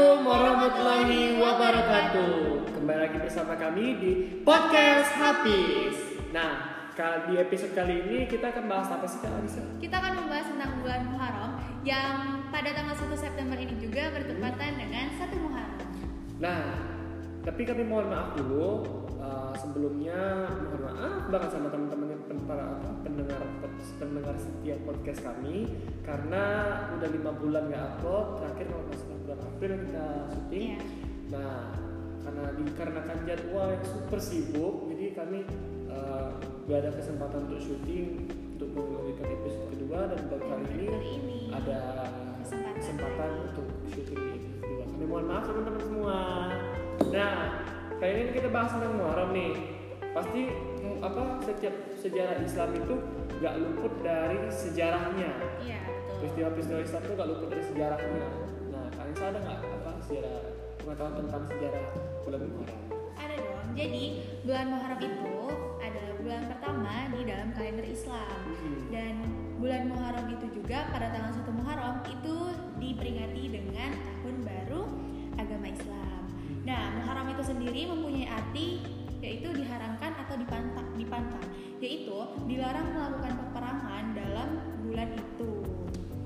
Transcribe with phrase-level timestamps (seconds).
[0.00, 2.32] Assalamualaikum warahmatullahi wabarakatuh.
[2.72, 5.92] Kembali lagi bersama kami di podcast Hafiz.
[6.32, 6.72] Nah,
[7.28, 9.60] di episode kali ini kita akan bahas apa sih Kak Alisa?
[9.76, 11.52] Kita akan membahas tentang bulan Muharram
[11.84, 15.80] yang pada tanggal 1 September ini juga bertepatan dengan 1 Muharram.
[16.40, 16.64] Nah,
[17.44, 22.18] tapi kami mohon maaf dulu uh, sebelumnya mohon maaf banget sama teman-teman
[22.50, 23.38] para apa, pendengar
[24.02, 25.70] pendengar setiap podcast kami
[26.02, 26.42] karena
[26.98, 30.82] udah lima bulan nggak upload terakhir kalau salah bulan April kita syuting Iya.
[31.30, 31.62] Nah,
[32.26, 35.46] karena dikarenakan jadwal yang super sibuk, jadi kami
[35.86, 36.34] uh,
[36.66, 38.26] gak ada kesempatan untuk syuting
[38.58, 40.88] untuk mengeluarkan episode kedua dan baru kali ini
[41.22, 41.80] ini ada
[42.42, 42.74] Kesempatan.
[42.82, 44.84] kesempatan untuk syuting di kedua.
[44.90, 46.18] Kami mohon maaf teman-teman semua.
[47.14, 47.38] Nah,
[48.00, 49.52] kali ini kita bahas tentang Muharram nih.
[50.10, 50.42] Pasti
[51.04, 52.94] apa setiap sejarah Islam itu
[53.40, 55.30] gak luput dari sejarahnya
[55.62, 56.16] Iya, betul.
[56.18, 58.26] peristiwa-peristiwa Islam itu gak luput dari sejarahnya.
[58.72, 60.36] Nah, kalian ada nggak apa sejarah
[60.82, 61.84] pengetahuan tentang sejarah
[62.24, 62.80] bulan Muharram?
[63.20, 63.68] Ada dong.
[63.76, 64.02] Jadi,
[64.42, 65.32] bulan Muharram itu
[65.78, 68.38] adalah bulan pertama di dalam kalender Islam.
[68.50, 68.78] Hmm.
[68.90, 69.14] Dan
[69.60, 72.36] bulan Muharram itu juga pada tanggal 1 Muharram itu
[72.80, 74.82] diperingati dengan tahun baru
[75.38, 76.19] agama Islam.
[76.64, 78.84] Nah, Muharram itu sendiri mempunyai arti
[79.20, 81.44] yaitu diharamkan atau dipantang, dipantang,
[81.76, 82.16] yaitu
[82.48, 84.48] dilarang melakukan peperangan dalam
[84.80, 85.50] bulan itu.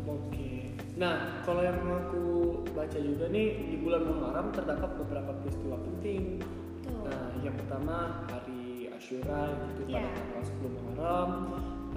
[0.07, 0.79] Oke.
[0.95, 2.25] Nah, kalau yang aku
[2.71, 6.39] baca juga nih di bulan Muharram terdapat beberapa peristiwa penting.
[6.87, 7.03] Tuh.
[7.03, 10.15] Nah, yang pertama hari Asyura itu pada Ya.
[10.15, 11.31] tanggal 10 Muharram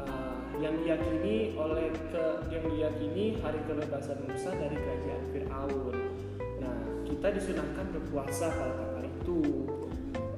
[0.02, 5.96] uh, yang diyakini oleh ke yang diyakini hari kebebasan Musa dari kerajaan Firaun.
[7.08, 9.40] Kita disunahkan berpuasa pada tanggal itu.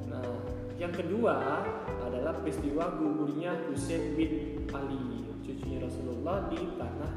[0.05, 0.37] Nah,
[0.77, 1.65] yang kedua
[2.05, 7.13] adalah peristiwa gugurnya Husain bin Ali, cucunya Rasulullah di tanah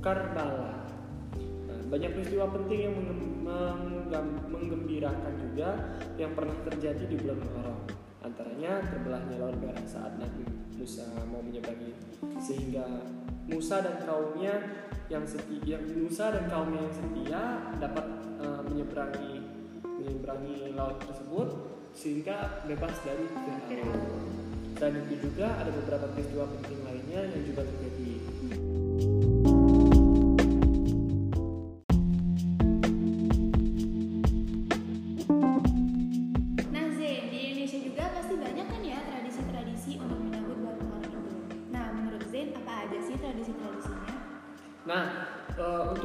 [0.00, 0.88] Karbala.
[1.68, 2.96] Nah, banyak peristiwa penting yang
[4.48, 7.80] menggembirakan juga yang pernah terjadi di bulan Muharram.
[8.24, 10.48] Antaranya terbelahnya laut merah saat Nabi
[10.80, 11.92] Musa mau menyeberangi
[12.40, 12.84] sehingga
[13.44, 14.56] Musa dan kaumnya
[15.12, 17.42] yang setia Musa dan kaumnya yang setia
[17.76, 18.13] dapat
[18.74, 19.38] menyeberangi
[20.02, 21.48] menyeberangi laut tersebut
[21.94, 23.30] sehingga bebas dari.
[24.74, 28.13] Dan itu juga ada beberapa peristiwa penting lainnya yang juga terjadi.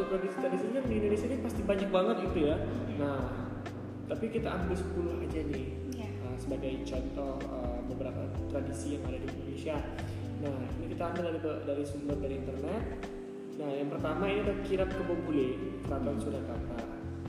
[0.09, 2.55] Eh, untuk tradisi-tradisinya di Indonesia ini pasti banyak banget itu ya.
[2.97, 3.19] Nah,
[4.05, 6.07] tapi kita ambil 10 aja nih Iya.
[6.09, 9.77] eh, sebagai contoh eh, beberapa tradisi yang ada di Indonesia.
[10.39, 12.83] Nah, ini kita ambil dari dari sumber dari internet.
[13.55, 15.47] Nah, yang pertama ini ada kirap kebobule
[15.83, 16.79] Keraton Surakarta.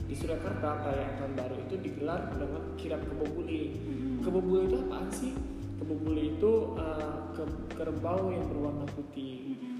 [0.01, 3.75] Di Surakarta perayaan tahun baru itu digelar dengan kirap kebobule.
[4.19, 5.31] Kebobule itu apaan sih?
[5.77, 9.59] Kebobule itu eh, ke- kerbau yang berwarna putih.
[9.59, 9.70] Nah,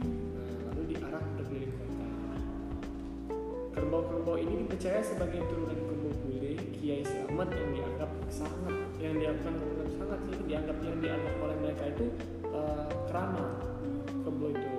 [3.92, 9.88] Kerbau-kerbau ini dipercaya sebagai turunan kerbau bule Kiai Selamat yang dianggap sangat yang dianggap bukan
[10.00, 12.06] sangat sih dianggap yang dianggap oleh mereka itu
[12.56, 13.52] eh, keramat
[14.24, 14.70] kerbau itu.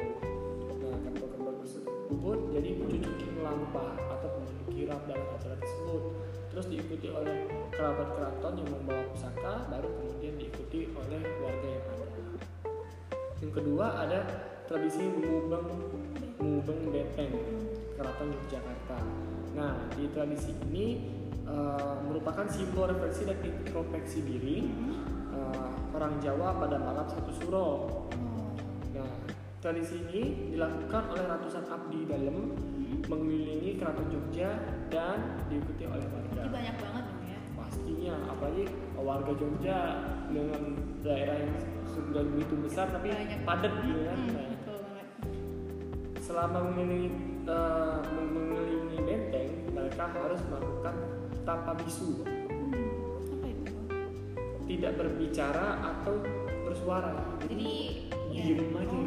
[0.81, 6.03] Nah kerbau-kerbau tersebut jadi mencucuki melampah atau memenuhi kirap dalam acara tersebut.
[6.49, 7.37] Terus diikuti oleh
[7.69, 12.09] kerabat keraton yang membawa pusaka, baru kemudian diikuti oleh warga yang ada.
[13.45, 14.21] Yang kedua ada
[14.65, 15.69] tradisi mengubang
[16.41, 17.37] mengubang beteng
[18.03, 18.99] Keraton Yogyakarta.
[19.55, 20.87] Nah, di tradisi ini
[21.47, 24.67] eh, merupakan simbol refleksi dan introspeksi diri
[25.31, 27.69] eh, orang Jawa pada malam satu suro.
[28.91, 29.07] Nah,
[29.63, 32.59] tradisi ini dilakukan oleh ratusan abdi dalam
[33.03, 34.51] mengelilingi Keraton Jogja
[34.91, 36.43] dan diikuti oleh warga.
[36.51, 37.39] banyak banget dong ya.
[37.55, 38.65] Pastinya, apalagi
[38.95, 39.79] warga Jogja
[40.27, 40.63] dengan
[41.01, 41.55] daerah yang
[41.87, 43.47] sudah begitu besar tapi Banyak.
[43.47, 44.17] padat gitu kan.
[44.17, 45.07] Hmm, Nah, betul banget.
[46.19, 47.11] selama mengelilingi
[51.43, 52.23] tapa bisu.
[52.23, 53.75] Apa itu?
[54.67, 56.23] tidak berbicara atau
[56.65, 57.13] bersuara.
[57.45, 58.43] Jadi ya.
[58.47, 59.01] diem aja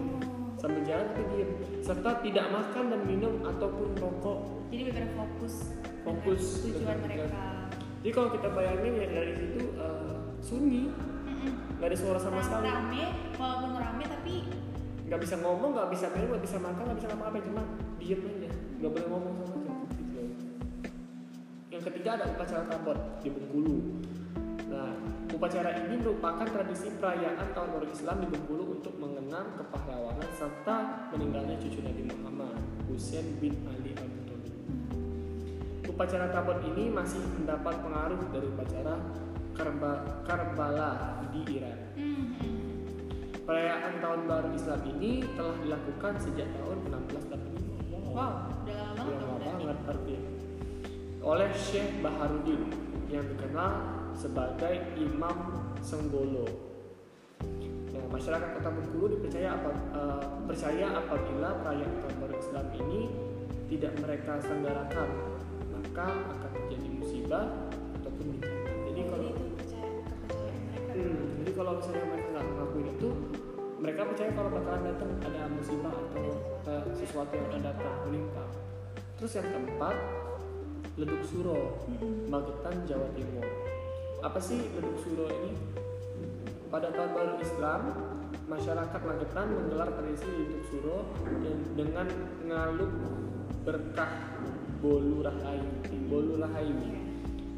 [0.59, 1.51] sambil jalan tapi diem.
[1.81, 4.39] Serta tidak makan dan minum ataupun rokok.
[4.69, 5.53] Jadi benar fokus.
[6.05, 7.25] Fokus tujuan mereka.
[8.05, 10.83] jadi kalau kita bayangin ya dari situ eh, sunyi.
[11.81, 12.65] Nggak ada suara sama Nah, sekali.
[12.69, 13.03] Rame,
[13.37, 14.35] walaupun rame tapi
[15.05, 17.43] nggak bisa ngomong nggak bisa minum nggak bisa makan nggak bisa ngapa-ngapain.
[17.49, 17.63] Cuma
[17.97, 18.49] diem aja.
[18.81, 19.55] Nggak boleh ngomong sama
[21.85, 23.77] ketiga ada upacara tabot di Bengkulu
[24.65, 24.91] nah
[25.29, 31.61] upacara ini merupakan tradisi perayaan tahun baru Islam di Bengkulu untuk mengenang kepahlawanan serta meninggalnya
[31.61, 32.57] cucu Nabi Muhammad
[32.89, 34.55] Husain bin Ali Al Muttalib
[35.85, 38.95] upacara prabot ini masih mendapat pengaruh dari upacara
[39.55, 41.79] Karba, Karbala di Iran.
[41.95, 42.27] Hmm.
[43.47, 48.11] Perayaan tahun baru Islam ini telah dilakukan sejak tahun 1685.
[48.11, 49.63] Wow, udah lama banget Udah lama berarti.
[49.63, 50.21] banget artinya.
[51.25, 52.69] Oleh Syekh Baharudin
[53.09, 53.81] yang dikenal
[54.13, 56.45] sebagai Imam Senggolo.
[57.89, 63.01] Nah, masyarakat Kota Bengkulu dipercaya apa, eh, percaya apabila perayaan tahun baru Islam ini
[63.73, 65.09] tidak mereka selenggarakan,
[65.73, 67.45] maka akan terjadi musibah
[67.97, 68.71] ataupun bencana.
[68.85, 70.93] Jadi Jadi kalau itu percaya kepercayaan mereka.
[70.93, 73.09] Hmm, jadi kalau misalnya mereka nggak ngelakuin itu,
[73.81, 76.25] mereka percaya kalau bakalan datang ada musibah atau
[76.69, 78.45] eh, sesuatu yang akan datang menimpa.
[79.17, 79.95] Terus yang keempat,
[80.95, 81.83] leduk suro.
[82.31, 83.45] Magetan, Jawa Timur.
[84.23, 85.51] Apa sih leduk suro ini?
[86.71, 87.81] Pada tahun baru Islam,
[88.47, 90.97] masyarakat Magetan menggelar tradisi leduk suro
[91.75, 92.07] dengan
[92.47, 92.91] ngaluk
[93.67, 94.39] berkah
[94.79, 95.71] bolu rahayu.
[96.07, 96.75] Bolu rahayu.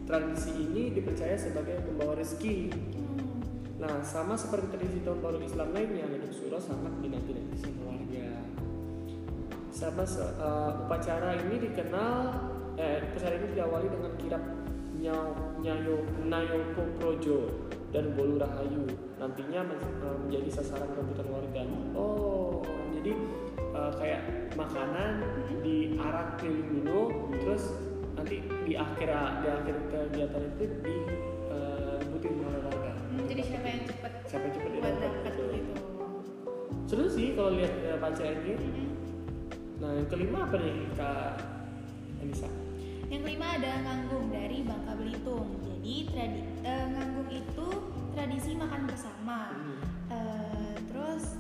[0.08, 3.40] Tradisi ini dipercaya sebagai pembawa rezeki Hmm.
[3.78, 8.30] Nah, sama seperti tradisi tahun baru Islam lainnya, leduk suro sangat dinanti-nanti sama warga.
[9.70, 14.44] Sama eh, upacara ini dikenal, eh, upacara ini diawali dengan kirap
[14.98, 15.30] nyau,
[15.62, 17.38] nyayo, nayoko projo
[17.94, 18.86] dan bolu rahayu.
[19.18, 21.62] Nantinya eh, menjadi sasaran rebutan warga.
[21.98, 22.62] Oh,
[22.94, 23.14] jadi
[23.58, 24.22] eh, kayak
[24.54, 25.26] makanan
[25.66, 27.74] diarak keliling dulu, terus
[28.18, 29.10] nanti di akhir
[29.42, 30.98] di akhir kegiatan itu di
[31.54, 35.74] eh, rebutin oleh warga Hmm, jadi siapa yang cepet sampai cepet dia buat dapat gitu.
[36.86, 38.54] Seru sih kalau lihat ya, baca ini.
[38.54, 38.90] Mm-mm.
[39.82, 41.34] Nah yang kelima apa nih kak
[42.22, 42.67] Anissa?
[43.08, 45.48] Yang kelima ada nganggung dari Bangka Belitung.
[45.64, 47.68] Jadi tradi eh, nganggung itu
[48.12, 49.56] tradisi makan bersama.
[49.56, 49.80] Hmm.
[50.12, 51.40] Eh, terus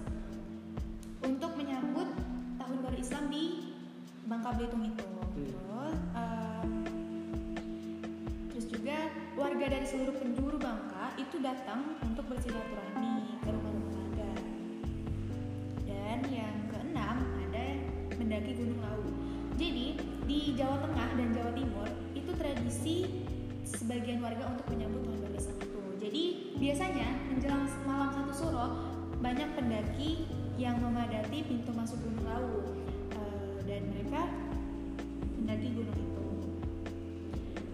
[1.28, 2.08] untuk menyambut
[2.56, 3.75] tahun baru Islam di
[4.31, 5.08] Bangka Belitung itu.
[5.36, 6.66] Terus, eh,
[8.56, 8.98] terus juga
[9.36, 12.96] warga dari seluruh penjuru Bangka itu datang untuk bersilaturahmi
[20.27, 22.97] di Jawa Tengah dan Jawa Timur itu tradisi
[23.63, 25.81] sebagian warga untuk menyambut tahun baru Islam itu.
[25.97, 26.24] Jadi
[26.59, 28.68] biasanya menjelang malam satu suro
[29.24, 30.27] banyak pendaki
[30.59, 32.77] yang memadati pintu masuk Gunung Lawu
[33.18, 34.21] Eh, dan mereka
[35.39, 36.25] mendaki gunung itu.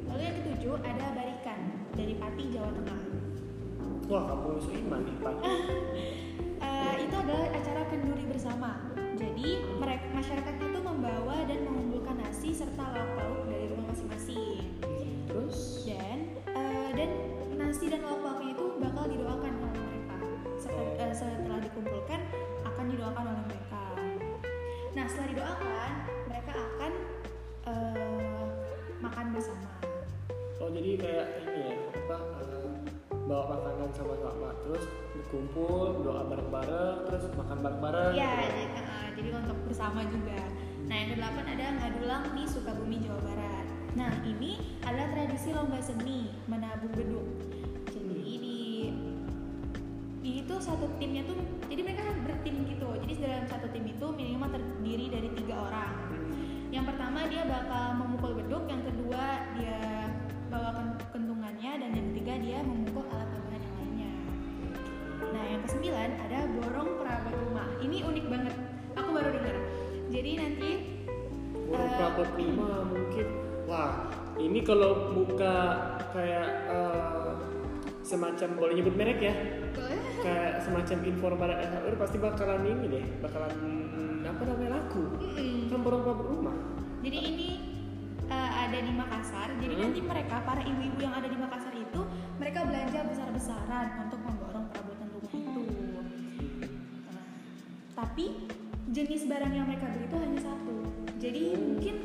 [0.07, 1.59] Lalu yang ketujuh ada Barikan
[1.97, 3.01] dari Pati Jawa Tengah.
[4.11, 5.35] Wah kamu iman nih pak.
[6.63, 7.72] Eh, itu adalah acara
[33.83, 34.83] bawa makanan sama-sama terus
[35.27, 38.13] kumpul doa bareng-bareng terus makan bareng-bareng.
[38.15, 38.47] Iya, gitu.
[38.47, 40.39] jadi, eh, jadi untuk bersama juga.
[40.87, 43.65] Nah, yang kedelapan ada ngadulang di Sukabumi, Jawa Barat.
[43.93, 44.51] Nah, ini
[44.83, 47.27] adalah tradisi lomba seni menabung beduk.
[47.91, 48.59] Jadi di
[50.23, 51.35] di itu satu timnya tuh,
[51.67, 52.87] jadi mereka kan bertim gitu.
[53.03, 55.93] Jadi dalam satu tim itu minimal terdiri dari tiga orang.
[56.71, 59.23] Yang pertama dia bakal memukul beduk, yang kedua
[59.59, 59.72] dia
[70.23, 70.71] Jadi nanti
[71.67, 73.27] Borong Eh, perabot lima mungkin.
[73.67, 74.07] Wah
[74.39, 75.55] ini kalau buka
[76.15, 77.31] kayak eh,
[78.07, 79.35] semacam boleh nyebut merek ya?
[80.23, 83.51] Kayak semacam informal SHR pasti bakalan ini deh, bakalan
[84.23, 85.03] apa namanya laku.
[85.19, 85.67] Mm-mm.
[85.67, 86.55] Kan borong rumah.
[87.03, 87.49] Jadi ini
[88.31, 89.51] uh, ada di Makassar.
[89.59, 89.83] Jadi Hmm.
[89.83, 92.01] nanti mereka para ibu-ibu yang ada di Makassar itu
[92.39, 95.63] mereka belanja besar-besaran untuk memborong perabotan rumah itu.
[97.11, 97.25] Nah,
[97.91, 98.25] tapi
[98.93, 100.75] jenis barang yang mereka beli itu hanya satu.
[101.17, 101.95] Jadi mungkin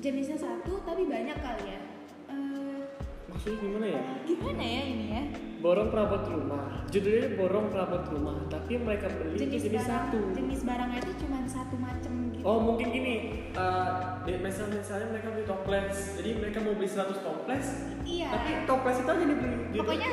[0.00, 1.80] jenisnya satu tapi banyak kali ya.
[2.26, 2.80] Eh,
[3.28, 4.02] Maksudnya gimana ya?
[4.24, 5.22] gimana ya ini ya?
[5.60, 6.88] Borong perabot rumah.
[6.88, 10.18] Judulnya borong perabot rumah, tapi mereka beli Jenis, jenis, barang satu.
[10.32, 12.42] jenis barangnya itu cuma satu macam gitu.
[12.42, 13.14] Oh mungkin gini,
[13.52, 13.92] eh,
[14.24, 17.66] di- misalnya, misalnya mereka beli toples, jadi mereka mau beli 100 toples,
[18.02, 18.28] Iya.
[18.32, 19.56] tapi toples itu aja dibeli.
[19.68, 20.08] di- Pokoknya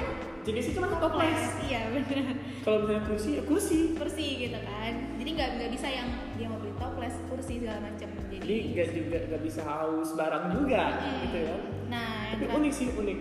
[0.47, 1.43] jenisnya cuma toples.
[1.67, 2.25] Iya benar.
[2.63, 3.79] Kalau misalnya kursi, ya kursi.
[3.95, 8.07] kursi gitu kan jadi nggak nggak bisa yang dia mau beli toples kursi segala macam
[8.31, 11.17] jadi nggak juga nggak bisa haus barang juga, Hmm.
[11.23, 11.55] gitu ya.
[11.87, 13.17] nah Tapi unik sih unik.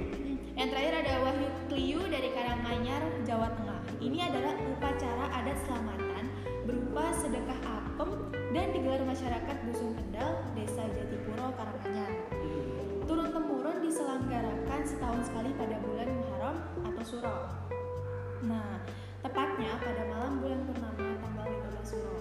[0.54, 6.24] yang terakhir ada Wahyu Kliu dari Karanganyar Jawa Tengah ini adalah upacara adat selamatan
[6.64, 8.10] berupa sedekah apem
[8.50, 12.10] dan digelar masyarakat dusun Kendal desa Jatipuro Karanganyar
[13.06, 13.30] turun
[17.06, 17.36] Suro.
[18.42, 18.82] Nah,
[19.20, 22.18] tepatnya pada malam bulan purnama tanggal 15 Suro.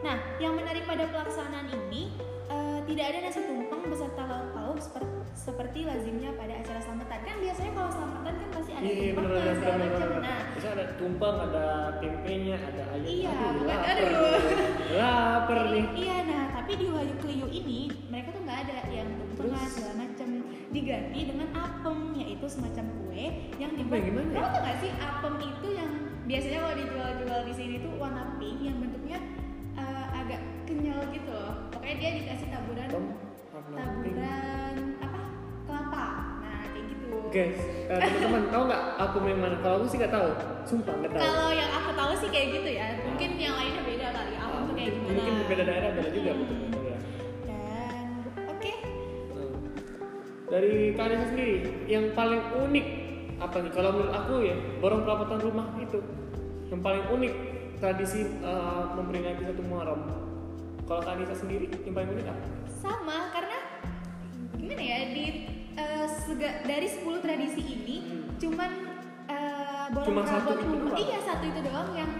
[0.00, 2.14] Nah, yang menarik pada pelaksanaan ini
[2.46, 7.18] eh, tidak ada nasi tumpeng beserta lauk pauk seperti, seperti lazimnya pada acara selamatan.
[7.20, 10.08] Kan biasanya kalau selamatan kan pasti ada Iya, iya, tumpeng bener dan segala bener macam.
[10.08, 10.22] bener.
[10.22, 11.64] Nah, Bisa ada tumpeng, ada
[11.98, 13.04] tempenya, ada ayam.
[13.04, 14.40] Iya, aduh, bukan, aduh.
[14.88, 15.84] Lapar nih.
[15.94, 19.70] Iya, nah tapi di Wahyu Kliu ini mereka tuh nggak ada yang tumpengan Terus?
[19.74, 20.07] segala macam
[20.68, 23.24] diganti dengan apem yaitu semacam kue
[23.56, 24.00] yang Apa dibuat.
[24.02, 24.34] gimana ya?
[24.34, 25.90] Kamu tau gak sih apem itu yang
[26.24, 29.18] biasanya kalau dijual-jual di sini tuh warna pink yang bentuknya
[29.74, 31.54] eh, agak kenyal gitu loh.
[31.70, 33.04] Pokoknya dia dikasih taburan Tom,
[33.50, 34.12] warna pink.
[34.12, 35.20] taburan apa
[35.64, 36.04] kelapa.
[36.38, 37.06] Nah kayak gitu.
[37.28, 39.56] Guys, eh, teman-teman tahu nggak aku yang mana?
[39.58, 40.28] Kalau aku sih nggak tahu,
[40.64, 41.20] sumpah nggak tahu.
[41.22, 42.86] Kalau yang aku tahu sih kayak gitu ya.
[43.02, 44.32] Mungkin yang lainnya beda kali.
[44.36, 45.08] Apem tuh kayak gimana?
[45.08, 46.76] mungkin beda daerah beda juga Hmm.
[50.48, 52.86] Dari Kak Anissa sendiri, yang paling unik
[53.38, 53.70] apa nih?
[53.70, 56.00] Kalau menurut aku ya, borong perabotan rumah itu
[56.66, 57.34] yang paling unik
[57.76, 60.00] tradisi eh, memperingati satu Muharram.
[60.82, 62.44] Kalau Kak Anissa sendiri, yang paling unik apa?
[62.78, 63.58] sama karena
[64.54, 65.24] gimana ya di
[65.74, 68.24] eh, sega- dari 10 tradisi ini Hmm.
[68.38, 68.70] cuman
[69.26, 71.00] eh, borong Cuma satu itu rumah doang?
[71.02, 72.10] iya satu itu doang yang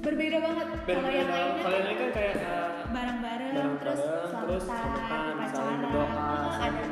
[0.00, 4.62] berbeda banget kalau yang lainnya kalau yang lain kan kayak eh, bareng-bareng bareng terus terus
[4.64, 6.82] selamatan selamatan, saling upacara berdoa, eh, saling ada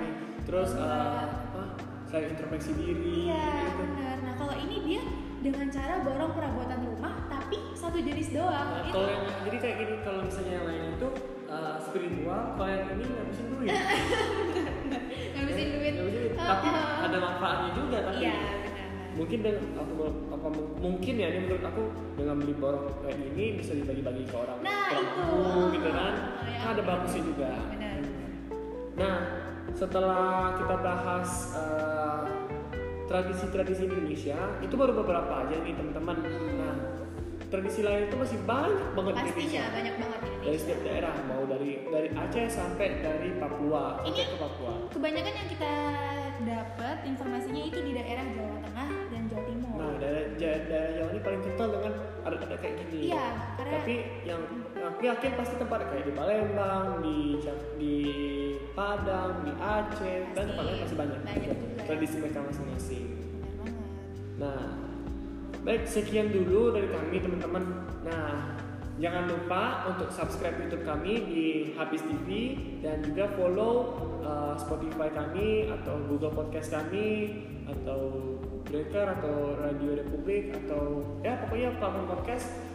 [0.53, 1.33] terus eh, Iya.
[1.49, 1.63] apa?
[2.05, 3.25] Saling introspeksi diri.
[3.25, 3.81] iya gitu.
[3.81, 5.03] benar nah kalau ini dia
[5.41, 9.95] dengan cara borong perabotan rumah tapi satu jenis doang Nah, kalau yang jadi kayak gini,
[10.03, 11.09] kalau misalnya yang lain itu
[11.49, 13.69] uh, spiritual, kalau yang ini ngabisin duit.
[15.35, 16.33] ngabisin duit Ngabisin duit.
[16.33, 16.85] Eh, Tapi eh.
[17.03, 18.21] ada manfaatnya juga tapi.
[18.21, 19.93] iya benar Mungkin dengan apa,
[20.33, 21.83] apa mungkin ya ini menurut aku
[22.15, 25.25] dengan beli borong kayak gini bisa dibagi-bagi ke orang Nah, itu.
[25.27, 26.15] mampu gitu kan.
[26.15, 26.59] Oh, ya.
[26.61, 27.51] Kan ada bagusnya juga.
[27.69, 27.97] benar
[28.93, 29.17] Nah,
[29.83, 32.23] setelah kita bahas uh,
[33.11, 36.23] tradisi-tradisi Indonesia, itu baru beberapa aja nih teman-teman.
[36.55, 36.75] Nah,
[37.51, 39.35] tradisi lain itu masih banyak banget di Indonesia.
[39.35, 43.83] pastinya banyak banget di Dari Indonesia setiap daerah, mau dari dari Aceh sampai dari Papua,
[44.07, 44.73] sampai Ini- ke Papua.
[44.95, 45.75] kebanyakan yang kita
[46.47, 49.77] dapat informasinya itu di daerah Jawa Tengah dan Jawa Timur.
[49.83, 52.99] Nah, daerah, daerah Jawa ini paling kental dengan adat-adat kayak gini.
[53.11, 53.27] Iya,
[53.59, 53.95] karena Tapi
[54.31, 54.43] yang
[54.89, 57.19] aku yakin pasti tempat kayak di Palembang, di
[57.79, 57.97] di
[58.73, 60.51] Padang, di Aceh, dan Pasti.
[60.51, 61.19] tempat lain masih banyak.
[61.23, 61.55] Banyak juga.
[61.87, 63.07] Tradisi mereka masing-masing.
[64.41, 64.63] Nah,
[65.63, 67.65] baik sekian dulu dari kami teman-teman.
[68.03, 68.57] Nah,
[68.97, 69.63] jangan lupa
[69.93, 71.45] untuk subscribe YouTube kami di
[71.77, 72.29] Habis TV
[72.81, 73.75] dan juga follow
[74.25, 78.37] uh, Spotify kami atau Google Podcast kami atau
[78.67, 82.72] Breaker atau Radio Republik atau ya pokoknya platform podcast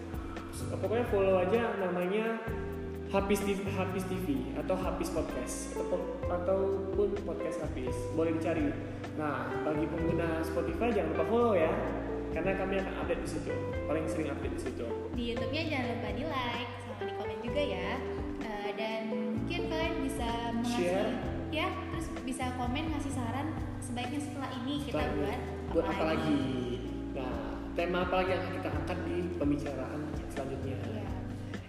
[0.82, 2.42] pokoknya follow aja namanya
[3.08, 8.68] Habis TV, Habis TV atau Habis Podcast atau ataupun podcast Habis boleh dicari.
[9.16, 11.72] Nah bagi pengguna Spotify jangan lupa follow ya
[12.36, 13.54] karena kami akan update di situ
[13.88, 14.88] paling sering update di situ.
[15.16, 17.90] Di YouTube-nya jangan lupa di like sama di komen juga ya.
[18.44, 21.12] Eh, dan mungkin kalian bisa mengasih Share.
[21.50, 23.48] ya, terus bisa komen ngasih saran
[23.80, 25.40] sebaiknya setelah ini kita Setelah buat
[25.72, 26.40] buat apa lagi?
[27.16, 27.47] Nah
[27.78, 30.02] tema apa lagi yang akan kita angkat di pembicaraan
[30.34, 30.78] selanjutnya?
[30.82, 31.06] Iya.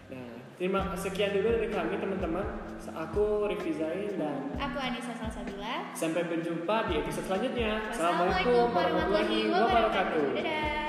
[0.08, 2.64] Nah terima sekian dulu dari kami teman-teman.
[2.88, 5.92] Aku Rifki Zain dan Aku Anissa Salsabila.
[5.92, 7.92] sampai berjumpa di episode selanjutnya.
[7.92, 10.24] Wassalamualaikum warahmatullahi wabarakatuh.
[10.32, 10.40] wabarakatuh.
[10.40, 10.88] Dadah.